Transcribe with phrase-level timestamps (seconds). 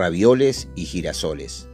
[0.00, 1.68] ravioles y girasoles.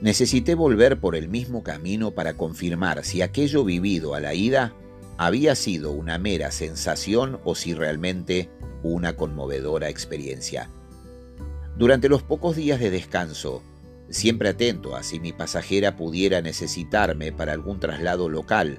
[0.00, 4.72] Necesité volver por el mismo camino para confirmar si aquello vivido a la ida
[5.18, 8.48] había sido una mera sensación o si realmente
[8.82, 10.70] una conmovedora experiencia.
[11.76, 13.62] Durante los pocos días de descanso,
[14.08, 18.78] siempre atento a si mi pasajera pudiera necesitarme para algún traslado local,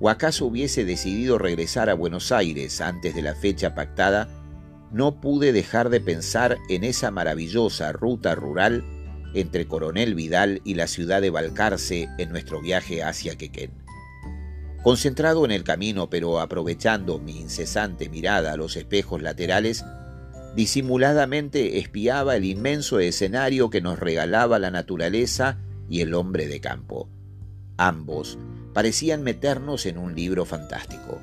[0.00, 4.41] o acaso hubiese decidido regresar a Buenos Aires antes de la fecha pactada,
[4.92, 8.84] no pude dejar de pensar en esa maravillosa ruta rural
[9.34, 13.70] entre Coronel Vidal y la ciudad de Balcarce en nuestro viaje hacia Quequén.
[14.82, 19.84] Concentrado en el camino, pero aprovechando mi incesante mirada a los espejos laterales,
[20.54, 27.08] disimuladamente espiaba el inmenso escenario que nos regalaba la naturaleza y el hombre de campo.
[27.78, 28.38] Ambos
[28.74, 31.20] parecían meternos en un libro fantástico.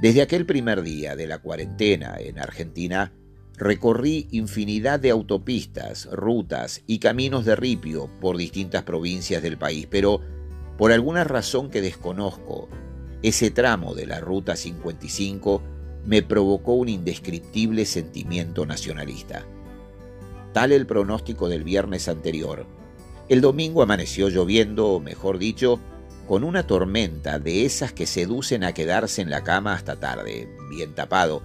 [0.00, 3.12] Desde aquel primer día de la cuarentena en Argentina,
[3.56, 10.20] recorrí infinidad de autopistas, rutas y caminos de ripio por distintas provincias del país, pero
[10.76, 12.68] por alguna razón que desconozco,
[13.22, 15.62] ese tramo de la Ruta 55
[16.04, 19.46] me provocó un indescriptible sentimiento nacionalista.
[20.52, 22.66] Tal el pronóstico del viernes anterior.
[23.30, 25.80] El domingo amaneció lloviendo, o mejor dicho,
[26.26, 30.94] con una tormenta de esas que seducen a quedarse en la cama hasta tarde, bien
[30.94, 31.42] tapado,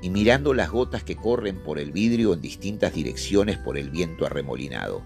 [0.00, 4.26] y mirando las gotas que corren por el vidrio en distintas direcciones por el viento
[4.26, 5.02] arremolinado.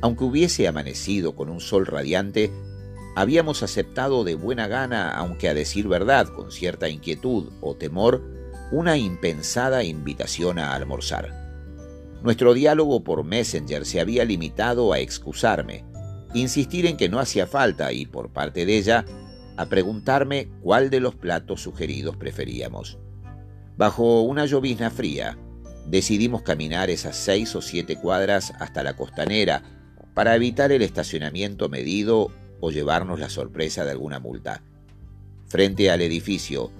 [0.00, 2.50] Aunque hubiese amanecido con un sol radiante,
[3.14, 8.22] habíamos aceptado de buena gana, aunque a decir verdad, con cierta inquietud o temor,
[8.72, 11.44] una impensada invitación a almorzar.
[12.22, 15.84] Nuestro diálogo por Messenger se había limitado a excusarme,
[16.34, 19.04] insistir en que no hacía falta y, por parte de ella,
[19.56, 22.98] a preguntarme cuál de los platos sugeridos preferíamos.
[23.76, 25.38] Bajo una llovizna fría,
[25.86, 29.62] decidimos caminar esas seis o siete cuadras hasta la costanera
[30.14, 34.62] para evitar el estacionamiento medido o llevarnos la sorpresa de alguna multa.
[35.46, 36.70] Frente al edificio,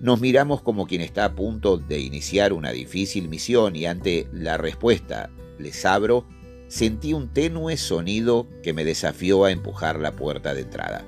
[0.00, 4.56] nos miramos como quien está a punto de iniciar una difícil misión y ante la
[4.56, 6.26] respuesta, les abro,
[6.68, 11.04] sentí un tenue sonido que me desafió a empujar la puerta de entrada.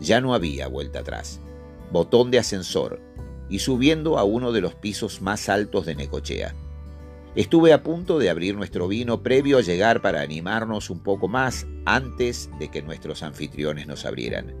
[0.00, 1.40] Ya no había vuelta atrás.
[1.92, 3.00] Botón de ascensor
[3.48, 6.54] y subiendo a uno de los pisos más altos de Necochea.
[7.36, 11.66] Estuve a punto de abrir nuestro vino previo a llegar para animarnos un poco más
[11.84, 14.54] antes de que nuestros anfitriones nos abrieran.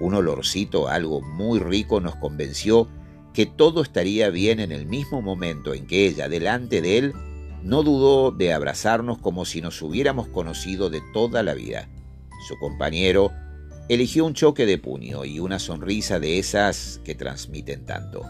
[0.00, 2.88] Un olorcito algo muy rico nos convenció
[3.32, 7.14] que todo estaría bien en el mismo momento en que ella, delante de él,
[7.62, 11.88] no dudó de abrazarnos como si nos hubiéramos conocido de toda la vida.
[12.46, 13.32] Su compañero
[13.88, 18.22] eligió un choque de puño y una sonrisa de esas que transmiten tanto.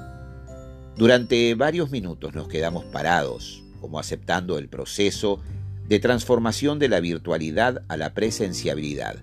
[0.96, 5.40] Durante varios minutos nos quedamos parados, como aceptando el proceso
[5.86, 9.16] de transformación de la virtualidad a la presenciabilidad.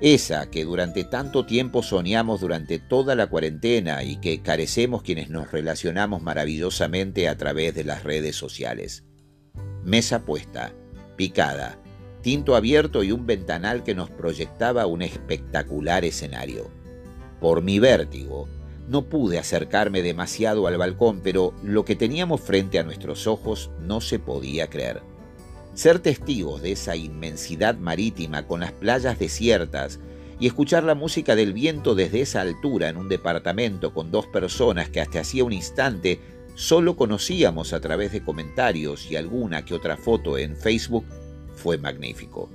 [0.00, 5.50] Esa que durante tanto tiempo soñamos durante toda la cuarentena y que carecemos quienes nos
[5.50, 9.07] relacionamos maravillosamente a través de las redes sociales.
[9.88, 10.74] Mesa puesta,
[11.16, 11.78] picada,
[12.20, 16.68] tinto abierto y un ventanal que nos proyectaba un espectacular escenario.
[17.40, 18.50] Por mi vértigo,
[18.86, 24.02] no pude acercarme demasiado al balcón, pero lo que teníamos frente a nuestros ojos no
[24.02, 25.00] se podía creer.
[25.72, 30.00] Ser testigos de esa inmensidad marítima con las playas desiertas
[30.38, 34.90] y escuchar la música del viento desde esa altura en un departamento con dos personas
[34.90, 36.20] que hasta hacía un instante
[36.58, 41.04] solo conocíamos a través de comentarios y alguna que otra foto en Facebook
[41.54, 42.50] fue magnífico.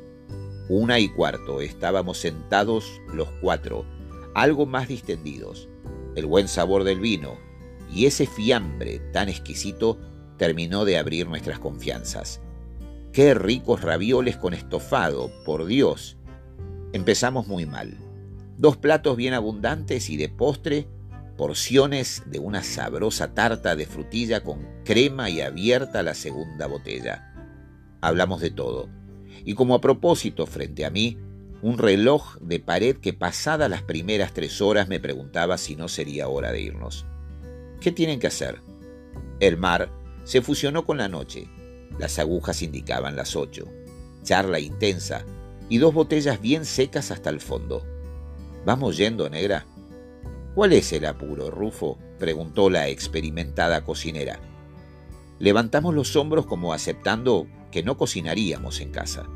[0.67, 3.85] Una y cuarto estábamos sentados los cuatro,
[4.35, 5.69] algo más distendidos
[6.15, 7.37] el buen sabor del vino
[7.93, 9.97] y ese fiambre tan exquisito
[10.37, 12.41] terminó de abrir nuestras confianzas.
[13.13, 16.17] Qué ricos ravioles con estofado, por Dios.
[16.91, 17.97] Empezamos muy mal.
[18.57, 20.87] Dos platos bien abundantes y de postre,
[21.37, 27.33] porciones de una sabrosa tarta de frutilla con crema y abierta la segunda botella.
[28.01, 28.89] Hablamos de todo.
[29.45, 31.17] Y como a propósito frente a mí,
[31.61, 36.27] un reloj de pared que pasada las primeras tres horas me preguntaba si no sería
[36.27, 37.05] hora de irnos.
[37.79, 38.61] ¿Qué tienen que hacer?
[39.39, 39.89] El mar
[40.25, 41.47] se fusionó con la noche.
[41.99, 43.67] Las agujas indicaban las ocho.
[44.23, 45.25] Charla intensa
[45.69, 47.85] y dos botellas bien secas hasta el fondo.
[48.65, 49.65] ¿Vamos yendo, negra?
[50.55, 51.97] ¿Cuál es el apuro, Rufo?
[52.19, 54.39] preguntó la experimentada cocinera.
[55.39, 59.27] Levantamos los hombros como aceptando que no cocinaríamos en casa.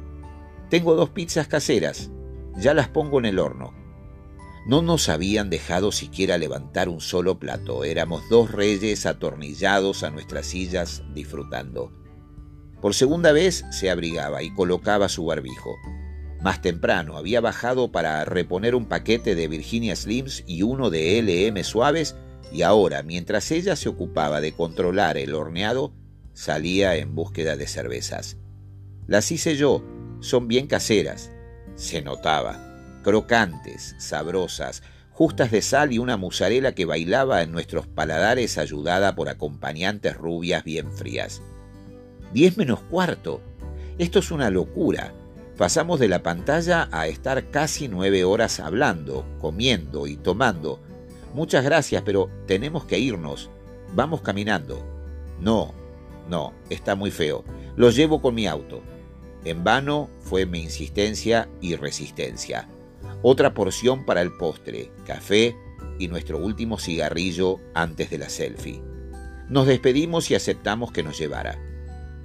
[0.69, 2.11] Tengo dos pizzas caseras,
[2.55, 3.73] ya las pongo en el horno.
[4.67, 10.45] No nos habían dejado siquiera levantar un solo plato, éramos dos reyes atornillados a nuestras
[10.45, 11.91] sillas disfrutando.
[12.81, 15.73] Por segunda vez se abrigaba y colocaba su barbijo.
[16.41, 21.63] Más temprano había bajado para reponer un paquete de Virginia Slims y uno de LM
[21.63, 22.15] suaves
[22.51, 25.93] y ahora, mientras ella se ocupaba de controlar el horneado,
[26.33, 28.37] salía en búsqueda de cervezas.
[29.05, 29.83] Las hice yo,
[30.19, 31.31] son bien caseras.
[31.75, 32.63] Se notaba.
[33.03, 39.29] Crocantes, sabrosas, justas de sal y una musarela que bailaba en nuestros paladares ayudada por
[39.29, 41.41] acompañantes rubias bien frías.
[42.33, 43.41] Diez menos cuarto.
[43.97, 45.13] Esto es una locura.
[45.57, 50.79] Pasamos de la pantalla a estar casi nueve horas hablando, comiendo y tomando.
[51.33, 53.49] Muchas gracias, pero tenemos que irnos.
[53.95, 54.85] Vamos caminando.
[55.39, 55.73] No,
[56.29, 57.43] no, está muy feo.
[57.75, 58.83] Lo llevo con mi auto.
[59.45, 62.67] En vano fue mi insistencia y resistencia.
[63.23, 65.55] Otra porción para el postre, café
[65.97, 68.83] y nuestro último cigarrillo antes de la selfie.
[69.49, 71.57] Nos despedimos y aceptamos que nos llevara.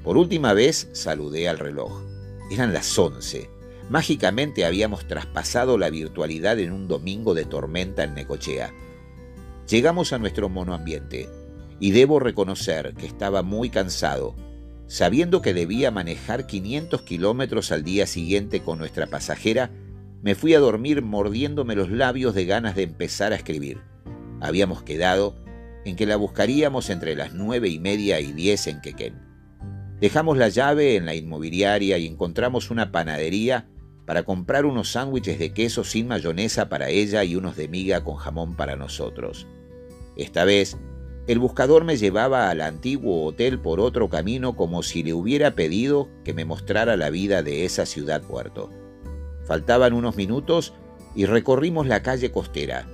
[0.04, 2.11] Por última vez saludé al reloj.
[2.52, 3.48] Eran las once.
[3.88, 8.74] Mágicamente habíamos traspasado la virtualidad en un domingo de tormenta en Necochea.
[9.66, 11.30] Llegamos a nuestro monoambiente
[11.80, 14.34] y debo reconocer que estaba muy cansado,
[14.86, 19.70] sabiendo que debía manejar 500 kilómetros al día siguiente con nuestra pasajera,
[20.20, 23.80] me fui a dormir mordiéndome los labios de ganas de empezar a escribir.
[24.42, 25.36] Habíamos quedado
[25.86, 29.31] en que la buscaríamos entre las nueve y media y diez en Quequén.
[30.02, 33.68] Dejamos la llave en la inmobiliaria y encontramos una panadería
[34.04, 38.16] para comprar unos sándwiches de queso sin mayonesa para ella y unos de miga con
[38.16, 39.46] jamón para nosotros.
[40.16, 40.76] Esta vez,
[41.28, 46.08] el buscador me llevaba al antiguo hotel por otro camino como si le hubiera pedido
[46.24, 48.70] que me mostrara la vida de esa ciudad puerto.
[49.44, 50.74] Faltaban unos minutos
[51.14, 52.88] y recorrimos la calle costera.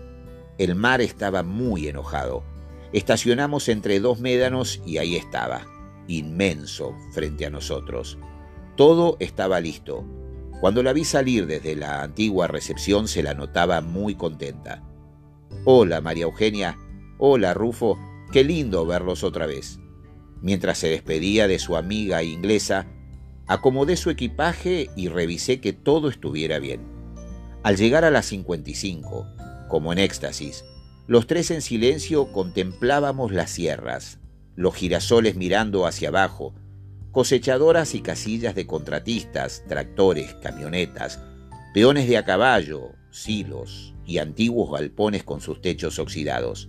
[0.59, 2.45] El mar estaba muy enojado.
[2.93, 5.78] Estacionamos entre dos médanos y ahí estaba
[6.09, 8.19] inmenso frente a nosotros.
[8.77, 10.05] Todo estaba listo.
[10.61, 14.83] Cuando la vi salir desde la antigua recepción se la notaba muy contenta.
[15.65, 16.77] Hola, María Eugenia.
[17.19, 17.97] Hola, Rufo.
[18.33, 19.79] Qué lindo verlos otra vez.
[20.43, 22.87] Mientras se despedía de su amiga inglesa,
[23.47, 26.83] acomodé su equipaje y revisé que todo estuviera bien.
[27.63, 29.27] Al llegar a las 55,
[29.69, 30.65] como en éxtasis,
[31.07, 34.19] los tres en silencio contemplábamos las sierras,
[34.59, 36.53] los girasoles mirando hacia abajo,
[37.13, 41.21] cosechadoras y casillas de contratistas, tractores, camionetas,
[41.73, 46.69] peones de a caballo, silos y antiguos galpones con sus techos oxidados.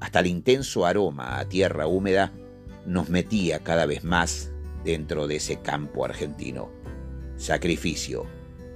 [0.00, 2.32] Hasta el intenso aroma a tierra húmeda
[2.86, 4.50] nos metía cada vez más
[4.82, 6.72] dentro de ese campo argentino.
[7.36, 8.26] Sacrificio,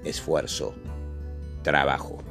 [0.05, 0.77] esfuerzo,
[1.65, 2.30] trabajo.